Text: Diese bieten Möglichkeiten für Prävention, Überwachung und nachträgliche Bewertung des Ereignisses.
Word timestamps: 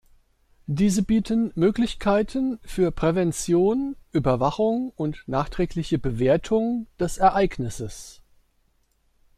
Diese 0.65 1.03
bieten 1.03 1.51
Möglichkeiten 1.53 2.57
für 2.63 2.89
Prävention, 2.91 3.95
Überwachung 4.11 4.89
und 4.95 5.21
nachträgliche 5.27 5.99
Bewertung 5.99 6.87
des 6.99 7.19
Ereignisses. 7.19 8.19